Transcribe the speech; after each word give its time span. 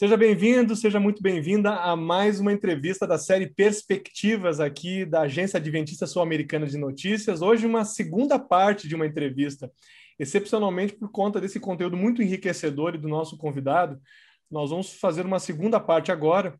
Seja 0.00 0.16
bem-vindo, 0.16 0.74
seja 0.74 0.98
muito 0.98 1.22
bem-vinda 1.22 1.74
a 1.74 1.94
mais 1.94 2.40
uma 2.40 2.54
entrevista 2.54 3.06
da 3.06 3.18
série 3.18 3.46
Perspectivas 3.46 4.58
aqui 4.58 5.04
da 5.04 5.20
Agência 5.20 5.58
Adventista 5.58 6.06
Sul-Americana 6.06 6.66
de 6.66 6.78
Notícias. 6.78 7.42
Hoje, 7.42 7.66
uma 7.66 7.84
segunda 7.84 8.38
parte 8.38 8.88
de 8.88 8.94
uma 8.94 9.04
entrevista, 9.04 9.70
excepcionalmente 10.18 10.94
por 10.94 11.10
conta 11.10 11.38
desse 11.38 11.60
conteúdo 11.60 11.98
muito 11.98 12.22
enriquecedor 12.22 12.94
e 12.94 12.98
do 12.98 13.08
nosso 13.08 13.36
convidado. 13.36 14.00
Nós 14.50 14.70
vamos 14.70 14.94
fazer 14.94 15.26
uma 15.26 15.38
segunda 15.38 15.78
parte 15.78 16.10
agora. 16.10 16.58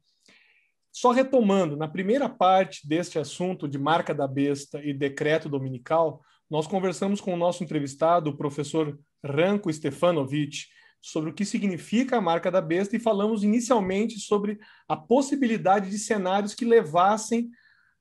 Só 0.93 1.11
retomando, 1.11 1.79
na 1.79 1.89
primeira 1.89 2.29
parte 2.29 2.87
deste 2.87 3.19
assunto 3.19 3.67
de 3.67 3.79
marca 3.79 4.15
da 4.15 4.29
besta 4.29 4.85
e 4.85 4.93
decreto 4.93 5.49
dominical, 5.49 6.21
nós 6.51 6.67
conversamos 6.67 7.23
com 7.23 7.33
o 7.33 7.39
nosso 7.39 7.65
entrevistado, 7.65 8.29
o 8.29 8.37
professor 8.37 8.99
Ranko 9.25 9.73
Stefanovic 9.73 10.67
sobre 11.01 11.31
o 11.31 11.33
que 11.33 11.45
significa 11.45 12.19
a 12.19 12.21
marca 12.21 12.51
da 12.51 12.61
besta 12.61 12.95
e 12.95 13.01
falamos 13.01 13.43
inicialmente 13.43 14.19
sobre 14.21 14.59
a 14.87 14.97
possibilidade 14.97 15.89
de 15.89 15.99
cenários 15.99 16.55
que 16.55 16.65
levassem 16.65 17.51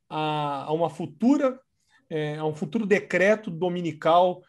a, 0.10 0.66
a 0.66 0.74
uma 0.74 0.90
futura 0.90 1.60
é, 2.10 2.38
a 2.38 2.46
um 2.46 2.56
futuro 2.56 2.86
decreto 2.86 3.52
dominical 3.52 4.42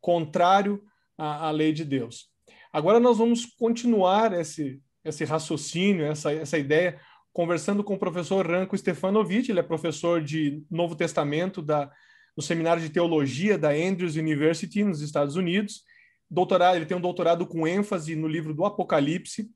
contrário 0.00 0.84
à, 1.16 1.48
à, 1.48 1.50
lei 1.50 1.72
de 1.72 1.84
Deus. 1.84 2.28
Agora 2.70 3.00
nós 3.00 3.18
vamos 3.18 3.46
continuar 3.46 4.32
esse 4.32 4.80
esse 5.04 5.24
raciocínio, 5.24 6.04
essa 6.04 6.32
essa 6.32 6.56
ideia 6.56 7.00
conversando 7.32 7.82
com 7.82 7.94
o 7.94 7.98
professor 7.98 8.46
Ranko 8.46 8.76
Stefanovic, 8.76 9.50
ele 9.50 9.58
é 9.58 9.62
professor 9.62 10.22
de 10.22 10.62
Novo 10.70 10.94
Testamento 10.94 11.60
da 11.60 11.90
no 12.36 12.42
Seminário 12.42 12.82
de 12.82 12.90
Teologia 12.90 13.58
da 13.58 13.70
Andrews 13.70 14.16
University 14.16 14.84
nos 14.84 15.00
Estados 15.00 15.36
Unidos 15.36 15.82
doutorado, 16.32 16.76
ele 16.76 16.86
tem 16.86 16.96
um 16.96 17.00
doutorado 17.00 17.46
com 17.46 17.66
ênfase 17.66 18.16
no 18.16 18.26
livro 18.26 18.54
do 18.54 18.64
Apocalipse. 18.64 19.50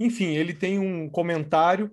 Enfim, 0.00 0.34
ele 0.34 0.54
tem 0.54 0.78
um 0.78 1.08
comentário 1.10 1.90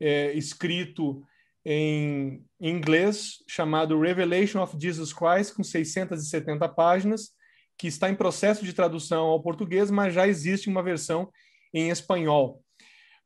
é, 0.00 0.32
escrito 0.32 1.22
em, 1.64 2.44
inglês 2.60 3.36
chamado 3.48 4.00
Revelation 4.00 4.60
of 4.62 4.76
Jesus 4.78 5.12
Christ, 5.12 5.54
com 5.54 5.62
670 5.62 6.68
páginas, 6.70 7.30
que 7.78 7.86
está 7.86 8.10
em 8.10 8.14
processo 8.14 8.64
de 8.64 8.72
tradução 8.72 9.26
ao 9.26 9.42
português, 9.42 9.90
mas 9.90 10.12
já 10.12 10.26
existe 10.26 10.68
uma 10.68 10.82
versão 10.82 11.30
em 11.72 11.90
espanhol. 11.90 12.62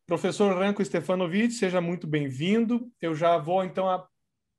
Professor 0.07 0.55
Ranko 0.57 0.85
Stefanovic, 0.85 1.55
seja 1.55 1.81
muito 1.81 2.07
bem-vindo. 2.07 2.91
Eu 3.01 3.15
já 3.15 3.39
vou 3.39 3.65
então 3.65 3.89
à 3.89 4.07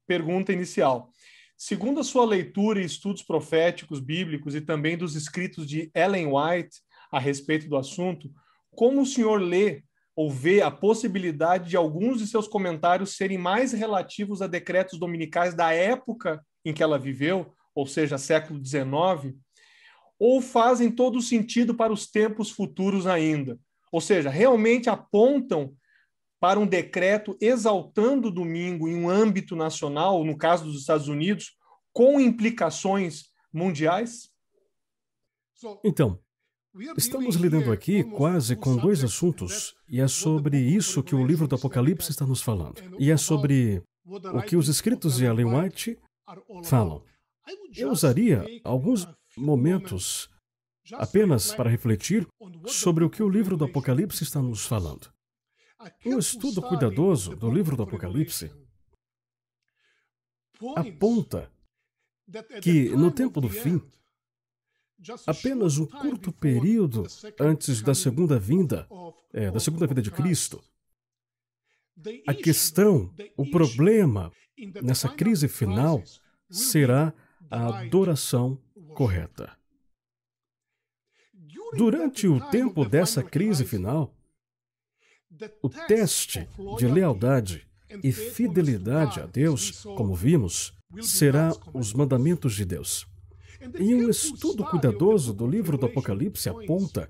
pergunta 0.07 0.51
inicial. 0.51 1.11
Segundo 1.57 2.01
a 2.01 2.03
sua 2.03 2.25
leitura 2.25 2.81
e 2.81 2.85
estudos 2.85 3.23
proféticos 3.23 3.99
bíblicos 3.99 4.55
e 4.55 4.61
também 4.61 4.97
dos 4.97 5.15
escritos 5.15 5.65
de 5.65 5.89
Ellen 5.95 6.27
White 6.27 6.81
a 7.11 7.19
respeito 7.19 7.69
do 7.69 7.77
assunto, 7.77 8.29
como 8.71 9.01
o 9.01 9.05
senhor 9.05 9.41
lê 9.41 9.83
ou 10.15 10.29
vê 10.29 10.61
a 10.61 10.71
possibilidade 10.71 11.69
de 11.69 11.77
alguns 11.77 12.19
de 12.19 12.27
seus 12.27 12.47
comentários 12.47 13.15
serem 13.15 13.37
mais 13.37 13.73
relativos 13.73 14.41
a 14.41 14.47
decretos 14.47 14.99
dominicais 14.99 15.53
da 15.53 15.73
época 15.73 16.43
em 16.63 16.73
que 16.73 16.83
ela 16.83 16.99
viveu, 16.99 17.53
ou 17.73 17.85
seja, 17.85 18.17
século 18.17 18.63
XIX, 18.63 19.35
ou 20.17 20.41
fazem 20.41 20.89
todo 20.89 21.21
sentido 21.21 21.75
para 21.75 21.91
os 21.91 22.09
tempos 22.09 22.49
futuros 22.49 23.05
ainda? 23.05 23.59
Ou 23.91 23.99
seja, 23.99 24.29
realmente 24.29 24.89
apontam 24.89 25.73
para 26.39 26.59
um 26.59 26.67
decreto 26.67 27.37
exaltando 27.39 28.27
o 28.27 28.31
domingo 28.31 28.87
em 28.87 28.95
um 28.95 29.09
âmbito 29.09 29.55
nacional, 29.55 30.23
no 30.23 30.37
caso 30.37 30.65
dos 30.65 30.79
Estados 30.79 31.07
Unidos, 31.07 31.57
com 31.93 32.19
implicações 32.19 33.25
mundiais? 33.53 34.29
Então, 35.83 36.19
estamos 36.97 37.35
lidando 37.35 37.71
aqui 37.71 38.03
quase 38.03 38.55
com 38.55 38.75
dois 38.75 39.03
assuntos, 39.03 39.73
e 39.87 40.01
é 40.01 40.07
sobre 40.07 40.59
isso 40.59 41.01
que 41.01 41.15
o 41.15 41.25
livro 41.25 41.47
do 41.47 41.55
Apocalipse 41.55 42.11
está 42.11 42.25
nos 42.25 42.41
falando. 42.41 42.81
E 42.99 43.09
é 43.09 43.17
sobre 43.17 43.81
o 44.05 44.41
que 44.41 44.55
os 44.55 44.67
escritos 44.67 45.15
de 45.15 45.25
Ellen 45.25 45.45
White 45.45 45.97
falam. 46.65 47.03
Eu 47.75 47.91
usaria 47.91 48.45
alguns 48.63 49.07
momentos 49.37 50.29
apenas 50.93 51.53
para 51.53 51.69
refletir 51.69 52.27
sobre 52.67 53.03
o 53.03 53.09
que 53.09 53.23
o 53.23 53.29
livro 53.29 53.57
do 53.57 53.65
Apocalipse 53.65 54.23
está 54.23 54.41
nos 54.41 54.65
falando. 54.65 55.14
Um 56.05 56.17
estudo 56.17 56.61
cuidadoso 56.61 57.35
do 57.35 57.51
livro 57.51 57.75
do 57.75 57.83
Apocalipse 57.83 58.51
aponta 60.75 61.51
que, 62.61 62.89
no 62.89 63.11
tempo 63.11 63.41
do 63.41 63.49
fim, 63.49 63.81
apenas 65.27 65.77
um 65.77 65.85
curto 65.85 66.31
período 66.31 67.05
antes 67.39 67.81
da 67.81 67.93
segunda 67.93 68.39
vinda, 68.39 68.87
é, 69.33 69.51
da 69.51 69.59
segunda 69.59 69.85
vinda 69.85 70.01
de 70.01 70.11
Cristo, 70.11 70.63
a 72.27 72.33
questão, 72.33 73.13
o 73.37 73.49
problema 73.49 74.31
nessa 74.81 75.09
crise 75.09 75.47
final 75.47 76.01
será 76.49 77.13
a 77.49 77.79
adoração 77.79 78.61
correta. 78.93 79.57
Durante 81.77 82.27
o 82.27 82.39
tempo 82.49 82.85
dessa 82.85 83.23
crise 83.23 83.65
final, 83.65 84.13
o 85.61 85.69
teste 85.69 86.47
de 86.77 86.87
lealdade 86.87 87.67
e 88.03 88.11
fidelidade 88.11 89.19
a 89.19 89.25
Deus, 89.25 89.83
como 89.95 90.15
vimos, 90.15 90.73
será 91.01 91.53
os 91.73 91.93
mandamentos 91.93 92.55
de 92.55 92.65
Deus. 92.65 93.07
E 93.79 93.95
um 93.95 94.09
estudo 94.09 94.63
cuidadoso 94.65 95.33
do 95.33 95.47
livro 95.47 95.77
do 95.77 95.85
Apocalipse 95.85 96.49
aponta 96.49 97.09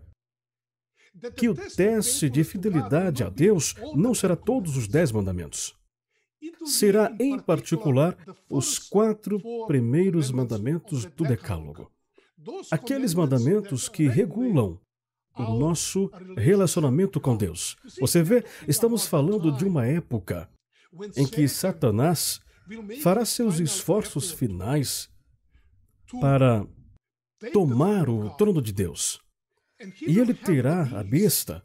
que 1.36 1.50
o 1.50 1.56
teste 1.56 2.30
de 2.30 2.44
fidelidade 2.44 3.24
a 3.24 3.30
Deus 3.30 3.76
não 3.96 4.14
será 4.14 4.36
todos 4.36 4.78
os 4.78 4.88
dez 4.88 5.12
mandamentos. 5.12 5.76
Será, 6.66 7.16
em 7.20 7.40
particular, 7.40 8.18
os 8.50 8.78
quatro 8.78 9.40
primeiros 9.68 10.32
mandamentos 10.32 11.06
do 11.06 11.24
Decálogo. 11.24 11.92
Aqueles 12.70 13.14
mandamentos 13.14 13.90
que 13.90 14.08
regulam 14.08 14.80
o 15.38 15.58
nosso 15.58 16.10
relacionamento 16.38 17.20
com 17.20 17.36
Deus. 17.36 17.76
Você 18.00 18.24
vê, 18.24 18.44
estamos 18.68 19.06
falando 19.06 19.52
de 19.52 19.66
uma 19.66 19.86
época 19.86 20.50
em 21.16 21.28
que 21.28 21.48
Satanás 21.48 22.40
fará 23.02 23.26
seus 23.26 23.60
esforços 23.60 24.32
finais 24.32 25.10
para 26.22 26.66
tomar 27.52 28.10
o 28.10 28.30
trono 28.32 28.62
de 28.62 28.72
Deus. 28.72 29.20
E 30.08 30.20
ele 30.20 30.34
terá 30.34 30.84
a 31.00 31.04
besta, 31.04 31.64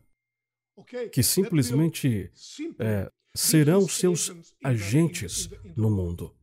que 1.13 1.23
simplesmente 1.23 2.31
é, 2.79 3.11
serão 3.35 3.89
seus 3.89 4.33
agentes 4.65 5.49
no 5.77 5.91
mundo. 5.91 6.35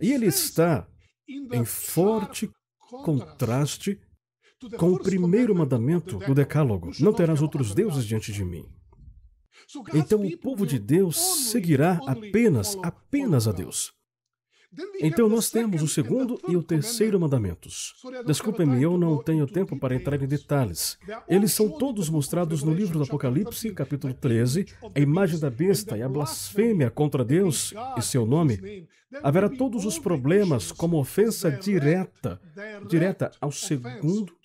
E 0.00 0.12
ele 0.12 0.26
está 0.26 0.86
em 1.28 1.64
forte 1.64 2.50
contraste 2.78 4.00
com 4.78 4.92
o 4.92 4.98
primeiro 4.98 5.54
mandamento 5.54 6.18
do 6.18 6.34
Decálogo: 6.34 6.90
Não 7.00 7.12
terás 7.12 7.42
outros 7.42 7.74
deuses 7.74 8.04
diante 8.04 8.32
de 8.32 8.44
mim. 8.44 8.66
Então 9.94 10.20
o 10.20 10.38
povo 10.38 10.66
de 10.66 10.78
Deus 10.78 11.16
seguirá 11.50 12.00
apenas, 12.06 12.76
apenas 12.82 13.48
a 13.48 13.52
Deus. 13.52 13.92
Então 15.00 15.28
nós 15.28 15.50
temos 15.50 15.82
o 15.82 15.88
segundo 15.88 16.40
e 16.48 16.56
o 16.56 16.62
terceiro 16.62 17.18
mandamentos. 17.20 17.94
Desculpem-me, 18.26 18.82
eu 18.82 18.96
não 18.96 19.22
tenho 19.22 19.46
tempo 19.46 19.78
para 19.78 19.94
entrar 19.94 20.20
em 20.20 20.26
detalhes. 20.26 20.98
Eles 21.28 21.52
são 21.52 21.68
todos 21.68 22.08
mostrados 22.08 22.62
no 22.62 22.72
livro 22.72 22.98
do 22.98 23.04
Apocalipse, 23.04 23.72
capítulo 23.72 24.14
13, 24.14 24.66
a 24.94 25.00
imagem 25.00 25.38
da 25.38 25.50
besta 25.50 25.96
e 25.96 26.02
a 26.02 26.08
blasfêmia 26.08 26.90
contra 26.90 27.24
Deus 27.24 27.72
e 27.96 28.02
seu 28.02 28.24
nome. 28.24 28.88
Haverá 29.22 29.48
todos 29.48 29.84
os 29.84 29.98
problemas 29.98 30.72
como 30.72 30.98
ofensa 30.98 31.50
direta, 31.50 32.40
direta 32.88 33.30
ao 33.40 33.52
segundo 33.52 34.36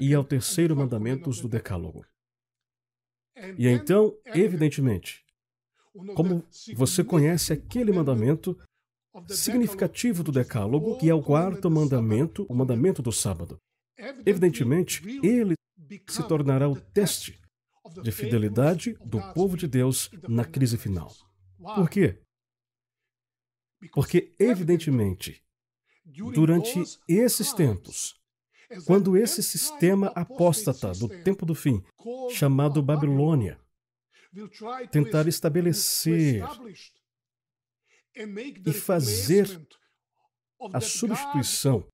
e 0.00 0.14
ao 0.14 0.24
terceiro 0.24 0.74
mandamentos 0.74 1.40
do 1.40 1.48
Decálogo. 1.48 2.04
E 3.58 3.68
então, 3.68 4.14
evidentemente, 4.34 5.22
como 6.14 6.44
você 6.74 7.04
conhece 7.04 7.52
aquele 7.52 7.92
mandamento 7.92 8.58
significativo 9.28 10.22
do 10.22 10.32
Decálogo, 10.32 10.98
que 10.98 11.08
é 11.08 11.14
o 11.14 11.22
quarto 11.22 11.70
mandamento, 11.70 12.46
o 12.48 12.54
mandamento 12.54 13.02
do 13.02 13.12
sábado, 13.12 13.58
evidentemente, 14.24 15.02
ele 15.22 15.54
se 16.08 16.26
tornará 16.26 16.68
o 16.68 16.80
teste 16.80 17.40
de 18.02 18.12
fidelidade 18.12 18.94
do 19.04 19.20
povo 19.32 19.56
de 19.56 19.66
Deus 19.66 20.10
na 20.28 20.44
crise 20.44 20.76
final. 20.76 21.12
Por 21.58 21.88
quê? 21.88 22.20
Porque, 23.92 24.34
evidentemente, 24.38 25.42
durante 26.34 26.82
esses 27.08 27.52
tempos, 27.52 28.20
quando 28.84 29.16
esse 29.16 29.42
sistema 29.42 30.08
apóstata 30.08 30.92
do 30.92 31.08
tempo 31.08 31.46
do 31.46 31.54
fim, 31.54 31.82
chamado 32.30 32.82
Babilônia, 32.82 33.58
tentar 34.90 35.26
estabelecer 35.28 36.42
e 38.64 38.72
fazer 38.72 39.60
a 40.72 40.80
substituição 40.80 41.86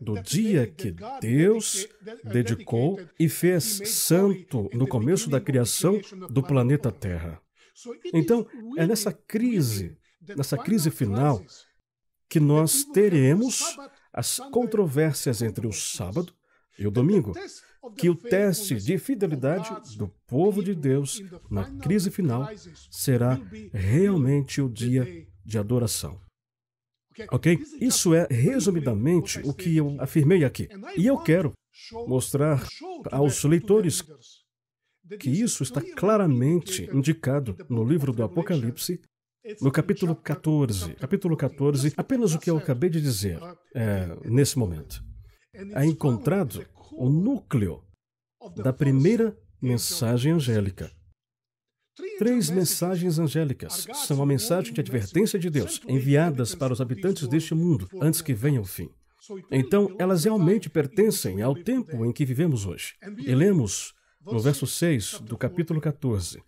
do 0.00 0.20
dia 0.20 0.66
que 0.66 0.94
Deus 1.20 1.86
dedicou 2.24 3.00
e 3.18 3.28
fez 3.28 3.64
santo 3.64 4.70
no 4.72 4.86
começo 4.86 5.28
da 5.28 5.40
criação 5.40 6.00
do 6.30 6.42
planeta 6.42 6.90
Terra. 6.90 7.40
Então, 8.12 8.46
é 8.76 8.86
nessa 8.86 9.12
crise, 9.12 9.96
nessa 10.36 10.56
crise 10.56 10.90
final, 10.90 11.42
que 12.28 12.40
nós 12.40 12.84
teremos 12.84 13.76
as 14.12 14.38
controvérsias 14.50 15.42
entre 15.42 15.66
o 15.66 15.72
sábado 15.72 16.32
e 16.78 16.86
o 16.86 16.90
domingo, 16.90 17.32
que 17.96 18.08
o 18.08 18.14
teste 18.14 18.76
de 18.76 18.98
fidelidade 18.98 19.96
do 19.96 20.08
povo 20.26 20.62
de 20.62 20.74
Deus 20.74 21.22
na 21.50 21.64
crise 21.78 22.10
final 22.10 22.48
será 22.90 23.40
realmente 23.72 24.60
o 24.60 24.68
dia 24.68 25.26
de 25.50 25.58
adoração. 25.58 26.20
Ok? 27.32 27.58
Isso 27.80 28.14
é 28.14 28.26
resumidamente 28.30 29.40
o 29.40 29.52
que 29.52 29.76
eu 29.76 29.96
afirmei 29.98 30.44
aqui. 30.44 30.68
E 30.96 31.06
eu 31.06 31.18
quero 31.18 31.52
mostrar 32.06 32.64
aos 33.10 33.42
leitores 33.42 34.02
que 35.18 35.28
isso 35.28 35.64
está 35.64 35.82
claramente 35.96 36.88
indicado 36.94 37.56
no 37.68 37.84
livro 37.84 38.12
do 38.12 38.22
Apocalipse, 38.22 39.00
no 39.60 39.72
capítulo 39.72 40.14
14. 40.14 40.94
Capítulo 40.94 41.36
14, 41.36 41.94
apenas 41.96 42.32
o 42.32 42.38
que 42.38 42.48
eu 42.48 42.56
acabei 42.56 42.88
de 42.88 43.00
dizer 43.00 43.40
é, 43.74 44.06
nesse 44.24 44.56
momento. 44.56 45.02
É 45.52 45.84
encontrado 45.84 46.64
o 46.92 47.10
núcleo 47.10 47.82
da 48.56 48.72
primeira 48.72 49.36
mensagem 49.60 50.32
angélica. 50.32 50.90
Três 52.18 52.50
mensagens 52.50 53.18
angélicas 53.18 53.86
são 54.06 54.22
a 54.22 54.26
mensagem 54.26 54.72
de 54.72 54.80
advertência 54.80 55.38
de 55.38 55.50
Deus, 55.50 55.80
enviadas 55.88 56.54
para 56.54 56.72
os 56.72 56.80
habitantes 56.80 57.26
deste 57.26 57.54
mundo 57.54 57.88
antes 58.00 58.20
que 58.20 58.34
venha 58.34 58.60
o 58.60 58.64
fim. 58.64 58.90
Então, 59.50 59.94
elas 59.98 60.24
realmente 60.24 60.68
pertencem 60.70 61.42
ao 61.42 61.54
tempo 61.54 62.04
em 62.04 62.12
que 62.12 62.24
vivemos 62.24 62.66
hoje. 62.66 62.94
E 63.18 63.34
lemos 63.34 63.94
no 64.24 64.38
verso 64.40 64.66
6 64.66 65.20
do 65.20 65.36
capítulo 65.36 65.80
14: 65.80 66.42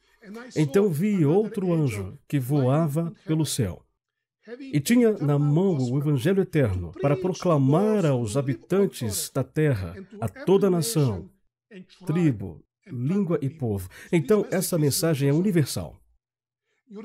Então 0.57 0.89
vi 0.89 1.25
outro 1.25 1.73
anjo 1.73 2.19
que 2.29 2.39
voava 2.39 3.13
pelo 3.27 3.45
céu. 3.45 3.85
E 4.61 4.81
tinha 4.81 5.13
na 5.19 5.39
mão 5.39 5.79
o 5.79 5.99
Evangelho 5.99 6.43
eterno 6.43 6.93
para 7.01 7.17
proclamar 7.17 8.05
aos 8.05 8.37
habitantes 8.37 9.31
da 9.31 9.45
terra, 9.45 9.95
a 10.21 10.29
toda 10.29 10.69
nação, 10.69 11.31
tribo, 12.05 12.65
língua 12.87 13.39
e 13.43 13.49
povo. 13.49 13.89
Então, 14.11 14.47
essa 14.51 14.79
mensagem 14.79 15.29
é 15.29 15.33
universal. 15.33 16.03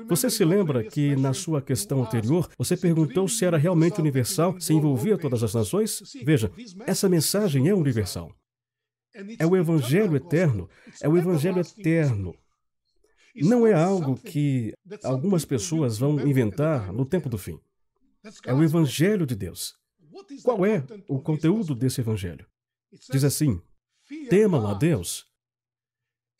Você 0.06 0.28
se 0.28 0.44
lembra 0.44 0.84
que 0.84 1.16
na 1.16 1.32
sua 1.32 1.62
questão 1.62 2.02
anterior 2.02 2.50
você 2.58 2.76
perguntou 2.76 3.26
se 3.26 3.44
era 3.44 3.56
realmente 3.56 3.98
universal, 3.98 4.60
se 4.60 4.74
envolvia 4.74 5.16
todas 5.16 5.42
as 5.42 5.54
nações? 5.54 6.02
Veja, 6.22 6.52
essa 6.86 7.08
mensagem 7.08 7.68
é 7.68 7.74
universal. 7.74 8.30
É 9.38 9.46
o 9.46 9.56
Evangelho 9.56 10.14
eterno. 10.14 10.68
É 11.00 11.08
o 11.08 11.16
Evangelho 11.16 11.60
eterno. 11.60 12.34
Não 13.34 13.66
é 13.66 13.72
algo 13.72 14.16
que 14.16 14.74
algumas 15.02 15.44
pessoas 15.44 15.96
vão 15.96 16.20
inventar 16.20 16.92
no 16.92 17.06
tempo 17.06 17.28
do 17.30 17.38
fim. 17.38 17.58
É 18.44 18.52
o 18.52 18.62
Evangelho 18.62 19.24
de 19.24 19.34
Deus. 19.34 19.74
Qual 20.42 20.66
é 20.66 20.84
o 21.08 21.18
conteúdo 21.20 21.74
desse 21.74 22.02
Evangelho? 22.02 22.46
Diz 23.10 23.24
assim: 23.24 23.60
temam 24.28 24.66
a 24.66 24.74
Deus 24.74 25.27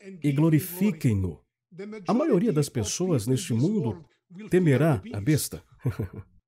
e 0.00 0.32
glorifiquem-no. 0.32 1.42
A 2.06 2.14
maioria 2.14 2.52
das 2.52 2.68
pessoas 2.68 3.26
neste 3.26 3.52
mundo 3.52 4.04
temerá 4.50 5.02
a 5.12 5.20
besta. 5.20 5.62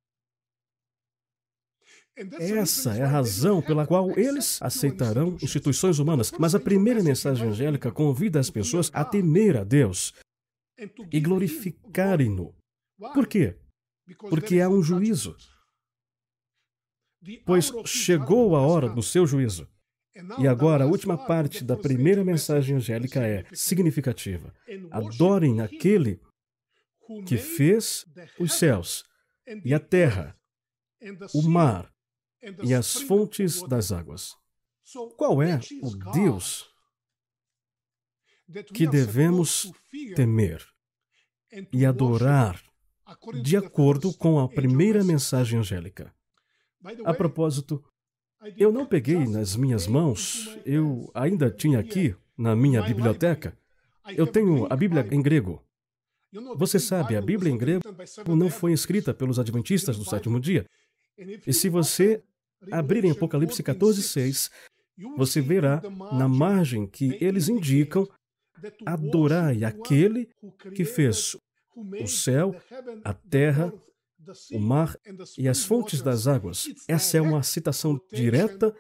Essa 2.39 2.97
é 2.97 3.03
a 3.03 3.09
razão 3.09 3.63
pela 3.63 3.87
qual 3.87 4.19
eles 4.19 4.61
aceitarão 4.61 5.39
instituições 5.41 5.99
humanas. 5.99 6.31
Mas 6.33 6.55
a 6.55 6.61
primeira 6.61 7.03
mensagem 7.03 7.49
angélica 7.49 7.91
convida 7.91 8.39
as 8.39 8.51
pessoas 8.51 8.91
a 8.93 9.05
temer 9.05 9.57
a 9.57 9.65
Deus 9.65 10.13
e 11.11 11.21
glorificarem-no. 11.21 12.55
Por 13.15 13.27
quê? 13.27 13.57
Porque 14.29 14.61
há 14.61 14.69
um 14.69 14.83
juízo. 14.83 15.37
Pois 17.47 17.73
chegou 17.87 18.57
a 18.57 18.61
hora 18.61 18.89
do 18.89 19.03
seu 19.03 19.27
juízo. 19.27 19.69
E 20.39 20.49
agora, 20.49 20.85
a 20.85 20.87
última 20.87 21.17
parte 21.17 21.63
da 21.63 21.77
primeira 21.77 22.25
mensagem 22.25 22.77
angélica 22.77 23.21
é 23.21 23.45
significativa. 23.53 24.53
Adorem 24.91 25.61
aquele 25.61 26.21
que 27.27 27.37
fez 27.37 28.05
os 28.39 28.55
céus 28.55 29.05
e 29.65 29.73
a 29.73 29.81
terra, 29.81 30.37
o 31.35 31.43
mar 31.43 31.93
e 32.63 32.75
as 32.75 32.95
fontes 32.95 33.63
das 33.63 33.93
águas. 33.93 34.35
Qual 35.17 35.41
é 35.43 35.61
o 35.83 36.13
Deus 36.13 36.69
que 38.75 38.87
devemos 38.87 39.71
temer 40.17 40.67
e 41.73 41.87
adorar 41.87 42.61
de 43.43 43.57
acordo 43.57 44.13
com 44.17 44.41
a 44.41 44.49
primeira 44.49 45.05
mensagem 45.05 45.61
angélica? 45.61 46.13
A 47.05 47.13
propósito, 47.15 47.85
eu 48.57 48.73
não 48.73 48.87
peguei 48.87 49.27
nas 49.27 49.57
minhas 49.57 49.87
mãos, 49.87 50.59
eu 50.65 51.11
ainda 51.15 51.51
tinha 51.51 51.79
aqui, 51.79 52.15
na 52.37 52.57
minha 52.57 52.83
biblioteca, 52.83 53.57
eu 54.17 54.27
tenho 54.27 54.67
a 54.71 54.77
Bíblia 54.77 55.07
em 55.11 55.21
grego. 55.21 55.63
Você 56.57 56.79
sabe, 56.79 57.17
a 57.17 57.23
Bíblia 57.23 57.53
em 57.53 57.59
grego 57.59 57.83
não 58.29 58.49
foi 58.49 58.73
escrita 58.73 59.13
pelos 59.13 59.39
adventistas 59.39 59.99
do 59.99 60.05
sétimo 60.05 60.41
dia. 60.41 60.65
E 61.47 61.53
se 61.53 61.69
você 61.69 62.23
abrir 62.71 63.05
em 63.05 63.11
Apocalipse 63.11 63.63
14, 63.63 64.03
6, 64.03 64.51
você 65.17 65.41
verá 65.41 65.83
na 66.13 66.29
margem 66.29 66.87
que 66.87 67.19
eles 67.21 67.49
indicam 67.49 68.09
adorai 68.85 69.65
aquele 69.65 70.29
que 70.75 70.85
fez 70.85 71.37
o 71.75 72.07
céu, 72.07 72.55
a 73.05 73.13
terra 73.13 73.73
o 74.53 74.61
mar 74.61 74.97
e 75.39 75.49
as 75.49 75.65
fontes 75.65 76.03
das 76.03 76.27
águas. 76.27 76.69
Essa 76.89 77.19
é 77.19 77.21
uma 77.21 77.43
citação 77.43 78.01
direta 78.13 78.75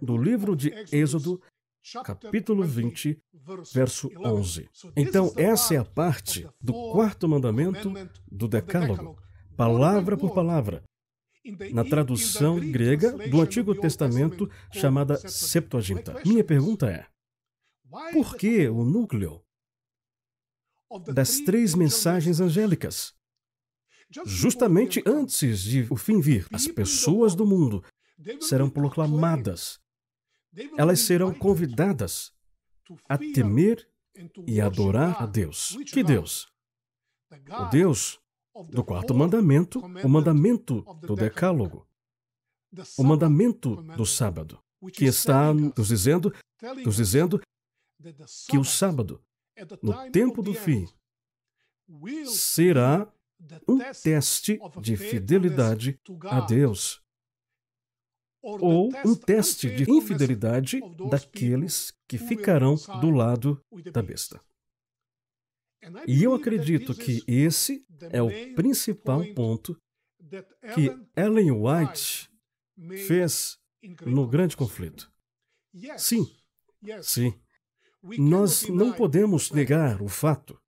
do 0.00 0.16
livro 0.16 0.56
de 0.56 0.72
Êxodo, 0.92 1.40
capítulo 2.04 2.64
20, 2.64 3.22
verso 3.72 4.10
11. 4.18 4.68
Então, 4.96 5.32
essa 5.36 5.74
é 5.74 5.76
a 5.78 5.84
parte 5.84 6.48
do 6.60 6.72
quarto 6.92 7.28
mandamento 7.28 7.92
do 8.30 8.48
Decálogo, 8.48 9.16
palavra 9.56 10.16
por 10.16 10.34
palavra, 10.34 10.82
na 11.72 11.84
tradução 11.84 12.58
grega 12.58 13.12
do 13.28 13.40
Antigo 13.40 13.74
Testamento 13.74 14.50
chamada 14.72 15.16
Septuaginta. 15.16 16.20
Minha 16.24 16.44
pergunta 16.44 16.90
é: 16.90 17.06
por 18.12 18.36
que 18.36 18.68
o 18.68 18.84
núcleo 18.84 19.42
das 21.12 21.38
três 21.40 21.74
mensagens 21.74 22.40
angélicas? 22.40 23.14
Justamente 24.26 25.02
antes 25.06 25.60
de 25.62 25.86
o 25.90 25.96
fim 25.96 26.20
vir, 26.20 26.46
as 26.52 26.66
pessoas 26.66 27.34
do 27.34 27.46
mundo 27.46 27.84
serão 28.40 28.68
proclamadas. 28.68 29.78
Elas 30.76 31.00
serão 31.00 31.32
convidadas 31.32 32.32
a 33.08 33.16
temer 33.16 33.88
e 34.46 34.60
adorar 34.60 35.22
a 35.22 35.26
Deus. 35.26 35.76
Que 35.92 36.02
Deus? 36.02 36.50
O 37.48 37.64
Deus 37.70 38.18
do 38.68 38.82
quarto 38.82 39.14
mandamento, 39.14 39.78
o 39.78 40.08
mandamento 40.08 40.82
do 41.00 41.14
decálogo, 41.14 41.86
o 42.98 43.04
mandamento 43.04 43.76
do 43.96 44.04
sábado, 44.04 44.60
que 44.92 45.04
está 45.04 45.54
nos 45.54 45.88
dizendo, 45.88 46.34
nos 46.84 46.96
dizendo 46.96 47.40
que 48.48 48.58
o 48.58 48.64
sábado, 48.64 49.22
no 49.80 50.10
tempo 50.10 50.42
do 50.42 50.52
fim, 50.52 50.88
será 52.26 53.12
um 53.68 53.78
teste 54.02 54.58
de 54.80 54.96
fidelidade 54.96 55.98
a 56.24 56.40
Deus. 56.40 57.00
Ou 58.42 58.90
um 59.04 59.14
teste 59.14 59.68
de 59.74 59.90
infidelidade 59.90 60.80
daqueles 61.10 61.92
que 62.08 62.16
ficarão 62.16 62.74
do 63.00 63.10
lado 63.10 63.62
da 63.92 64.02
besta. 64.02 64.40
E 66.06 66.22
eu 66.22 66.34
acredito 66.34 66.94
que 66.94 67.22
esse 67.26 67.84
é 68.10 68.22
o 68.22 68.30
principal 68.54 69.22
ponto 69.34 69.78
que 70.74 70.90
Ellen 71.16 71.50
White 71.52 72.30
fez 73.06 73.58
no 74.06 74.26
grande 74.26 74.56
conflito. 74.56 75.10
Sim, 75.96 76.26
sim. 77.02 77.38
Nós 78.18 78.68
não 78.68 78.92
podemos 78.92 79.50
negar 79.50 80.00
o 80.02 80.08
fato 80.08 80.58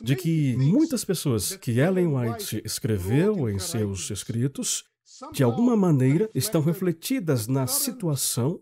de 0.00 0.16
que 0.16 0.56
muitas 0.56 1.04
pessoas 1.04 1.56
que 1.56 1.78
Ellen 1.78 2.08
White 2.08 2.62
escreveu 2.64 3.48
em 3.48 3.58
seus 3.58 4.10
escritos, 4.10 4.84
de 5.32 5.42
alguma 5.42 5.76
maneira, 5.76 6.28
estão 6.34 6.60
refletidas 6.60 7.46
na 7.46 7.66
situação 7.66 8.60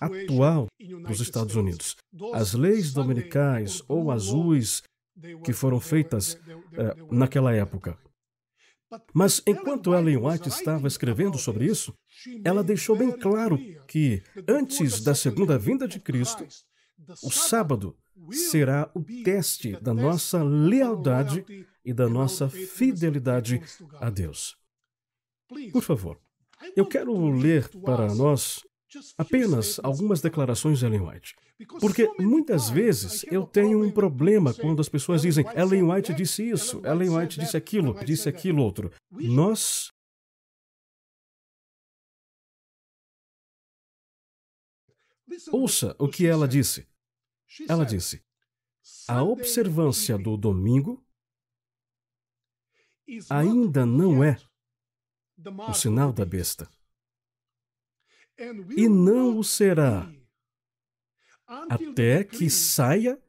atual 0.00 0.66
dos 1.06 1.20
Estados 1.20 1.54
Unidos. 1.56 1.96
As 2.32 2.54
leis 2.54 2.92
dominicais 2.92 3.82
ou 3.88 4.10
azuis 4.10 4.82
que 5.44 5.52
foram 5.52 5.80
feitas 5.80 6.34
uh, 6.34 7.14
naquela 7.14 7.52
época. 7.52 7.98
Mas 9.14 9.40
enquanto 9.46 9.94
Ellen 9.94 10.16
White 10.16 10.48
estava 10.48 10.88
escrevendo 10.88 11.38
sobre 11.38 11.66
isso, 11.66 11.94
ela 12.44 12.64
deixou 12.64 12.96
bem 12.96 13.12
claro 13.12 13.58
que, 13.86 14.22
antes 14.48 15.00
da 15.00 15.14
segunda 15.14 15.56
vinda 15.56 15.86
de 15.86 16.00
Cristo, 16.00 16.44
o 17.22 17.30
sábado 17.30 17.96
será 18.32 18.90
o 18.94 19.02
teste 19.24 19.72
da 19.80 19.94
nossa 19.94 20.42
lealdade 20.42 21.44
e 21.84 21.92
da 21.92 22.08
nossa 22.08 22.48
fidelidade 22.48 23.60
a 24.00 24.10
Deus. 24.10 24.56
Por 25.72 25.82
favor, 25.82 26.18
eu 26.76 26.86
quero 26.86 27.30
ler 27.30 27.68
para 27.80 28.14
nós 28.14 28.60
apenas 29.16 29.80
algumas 29.82 30.20
declarações 30.20 30.78
de 30.78 30.86
Ellen 30.86 31.02
White. 31.02 31.34
Porque 31.80 32.10
muitas 32.18 32.70
vezes 32.70 33.24
eu 33.30 33.44
tenho 33.44 33.82
um 33.82 33.90
problema 33.90 34.54
quando 34.54 34.80
as 34.80 34.88
pessoas 34.88 35.22
dizem 35.22 35.44
Ellen 35.54 35.82
White 35.82 36.14
disse 36.14 36.48
isso, 36.48 36.80
Ellen 36.84 37.10
White 37.10 37.38
disse 37.38 37.56
aquilo, 37.56 37.94
disse 38.04 38.28
aquilo 38.28 38.62
outro. 38.62 38.90
Nós 39.10 39.90
Ouça 45.52 45.94
o 45.98 46.08
que 46.08 46.26
ela 46.26 46.46
disse. 46.46 46.86
Ela 47.68 47.84
disse: 47.84 48.22
a 49.08 49.22
observância 49.22 50.16
do 50.16 50.36
domingo 50.36 51.04
ainda 53.28 53.84
não 53.84 54.22
é 54.22 54.38
o 55.68 55.74
sinal 55.74 56.12
da 56.12 56.24
besta. 56.24 56.70
E 58.76 58.88
não 58.88 59.38
o 59.38 59.44
será 59.44 60.10
até 61.68 62.24
que 62.24 62.48
saia 62.48 63.20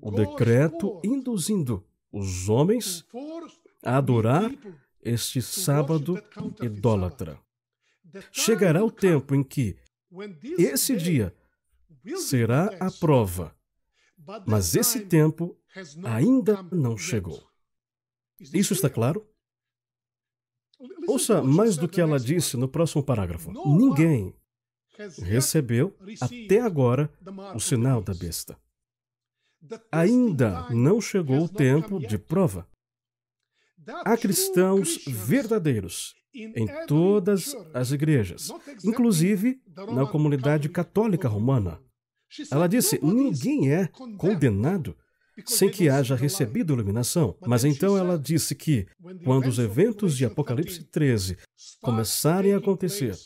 o 0.00 0.10
decreto 0.10 1.00
induzindo 1.04 1.86
os 2.12 2.48
homens 2.48 3.06
a 3.82 3.96
adorar 3.96 4.50
este 5.00 5.40
sábado 5.40 6.22
idólatra. 6.62 7.40
Chegará 8.32 8.84
o 8.84 8.90
tempo 8.90 9.34
em 9.34 9.42
que 9.42 9.78
esse 10.58 10.96
dia 10.96 11.34
será 12.16 12.66
a 12.80 12.90
prova, 12.90 13.54
mas 14.46 14.74
esse 14.74 15.00
tempo 15.06 15.56
ainda 16.04 16.62
não 16.72 16.96
chegou. 16.96 17.42
Isso 18.40 18.72
está 18.72 18.88
claro? 18.88 19.26
Ouça 21.06 21.42
mais 21.42 21.76
do 21.76 21.88
que 21.88 22.00
ela 22.00 22.20
disse 22.20 22.56
no 22.56 22.68
próximo 22.68 23.02
parágrafo. 23.02 23.50
Ninguém 23.66 24.34
recebeu 25.22 25.96
até 26.20 26.60
agora 26.60 27.12
o 27.54 27.60
sinal 27.60 28.02
da 28.02 28.14
besta. 28.14 28.58
Ainda 29.90 30.68
não 30.70 31.00
chegou 31.00 31.44
o 31.44 31.48
tempo 31.48 31.98
de 31.98 32.18
prova. 32.18 32.68
Há 34.04 34.16
cristãos 34.16 35.04
verdadeiros 35.06 36.14
em 36.34 36.66
todas 36.86 37.54
as 37.74 37.90
igrejas, 37.90 38.50
inclusive 38.84 39.60
na 39.92 40.06
comunidade 40.06 40.68
católica 40.68 41.26
romana. 41.26 41.80
Ela 42.50 42.66
disse: 42.66 42.98
ninguém 43.02 43.72
é 43.72 43.88
condenado 44.16 44.96
sem 45.46 45.70
que 45.70 45.88
haja 45.88 46.14
recebido 46.14 46.72
iluminação. 46.72 47.36
Mas 47.46 47.64
então 47.64 47.96
ela 47.96 48.18
disse 48.18 48.54
que, 48.54 48.86
quando 49.24 49.46
os 49.46 49.58
eventos 49.58 50.16
de 50.16 50.24
Apocalipse 50.24 50.82
13 50.84 51.38
começarem 51.80 52.54
a 52.54 52.58
acontecer, 52.58 53.16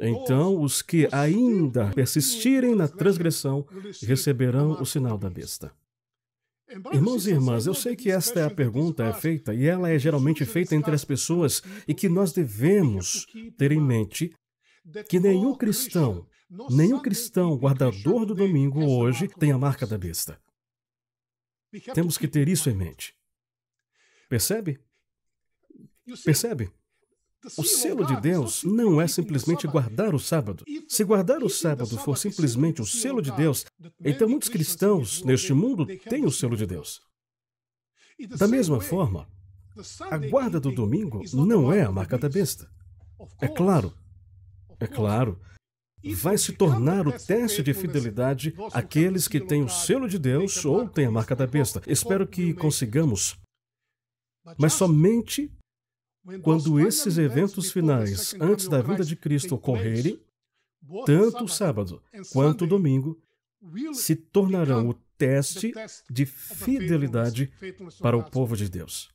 então 0.00 0.62
os 0.62 0.82
que 0.82 1.08
ainda 1.10 1.90
persistirem 1.90 2.74
na 2.74 2.86
transgressão 2.86 3.66
receberão 4.02 4.80
o 4.80 4.86
sinal 4.86 5.18
da 5.18 5.28
besta. 5.28 5.72
Irmãos 6.92 7.26
e 7.26 7.30
irmãs, 7.30 7.66
eu 7.66 7.74
sei 7.74 7.94
que 7.94 8.10
esta 8.10 8.40
é 8.40 8.44
a 8.44 8.50
pergunta 8.50 9.04
é 9.04 9.12
feita 9.12 9.54
e 9.54 9.66
ela 9.66 9.90
é 9.90 9.98
geralmente 9.98 10.44
feita 10.44 10.74
entre 10.74 10.94
as 10.94 11.04
pessoas 11.04 11.62
e 11.86 11.92
que 11.92 12.08
nós 12.08 12.32
devemos 12.32 13.26
ter 13.58 13.70
em 13.70 13.80
mente 13.80 14.32
que 15.08 15.20
nenhum 15.20 15.54
cristão, 15.54 16.26
nenhum 16.70 17.00
cristão 17.00 17.56
guardador 17.56 18.24
do 18.26 18.34
domingo 18.34 18.84
hoje 18.84 19.28
tem 19.28 19.52
a 19.52 19.58
marca 19.58 19.86
da 19.86 19.98
besta. 19.98 20.40
Temos 21.94 22.16
que 22.16 22.28
ter 22.28 22.48
isso 22.48 22.70
em 22.70 22.74
mente. 22.74 23.14
Percebe? 24.28 24.80
Percebe? 26.24 26.70
O 27.58 27.62
selo 27.62 28.06
de 28.06 28.18
Deus 28.20 28.64
não 28.64 29.00
é 29.00 29.06
simplesmente 29.06 29.66
guardar 29.66 30.14
o 30.14 30.18
sábado. 30.18 30.64
Se 30.88 31.04
guardar 31.04 31.42
o 31.42 31.50
sábado 31.50 31.98
for 31.98 32.16
simplesmente 32.16 32.80
o 32.80 32.86
selo 32.86 33.20
de 33.20 33.30
Deus, 33.32 33.66
então 34.02 34.28
muitos 34.28 34.48
cristãos 34.48 35.22
neste 35.22 35.52
mundo 35.52 35.86
têm 36.08 36.24
o 36.24 36.30
selo 36.30 36.56
de 36.56 36.66
Deus. 36.66 37.00
Da 38.38 38.48
mesma 38.48 38.80
forma, 38.80 39.28
a 40.10 40.16
guarda 40.16 40.58
do 40.58 40.72
domingo 40.72 41.22
não 41.34 41.72
é 41.72 41.82
a 41.82 41.92
marca 41.92 42.16
da 42.16 42.28
besta. 42.28 42.70
É 43.40 43.48
claro, 43.48 43.92
é 44.80 44.86
claro, 44.86 45.38
vai 46.12 46.36
se 46.36 46.52
tornar 46.52 47.06
o 47.06 47.12
teste 47.12 47.62
de 47.62 47.72
fidelidade 47.72 48.54
aqueles 48.72 49.28
que 49.28 49.40
têm 49.40 49.62
o 49.62 49.68
selo 49.68 50.08
de 50.08 50.18
Deus 50.18 50.64
ou 50.64 50.88
têm 50.88 51.06
a 51.06 51.10
marca 51.10 51.36
da 51.36 51.46
besta. 51.46 51.80
Espero 51.86 52.26
que 52.26 52.52
consigamos. 52.52 53.38
Mas 54.58 54.74
somente 54.74 55.50
quando 56.42 56.80
esses 56.80 57.18
eventos 57.18 57.70
finais, 57.70 58.34
antes 58.40 58.68
da 58.68 58.80
vinda 58.80 59.04
de 59.04 59.14
Cristo, 59.14 59.54
ocorrerem, 59.54 60.20
tanto 61.06 61.44
o 61.44 61.48
sábado 61.48 62.02
quanto 62.32 62.64
o 62.64 62.66
domingo 62.66 63.20
se 63.92 64.16
tornarão 64.16 64.88
o 64.88 64.94
teste 65.16 65.72
de 66.10 66.26
fidelidade 66.26 67.52
para 68.00 68.16
o 68.16 68.28
povo 68.30 68.56
de 68.56 68.68
Deus. 68.68 69.10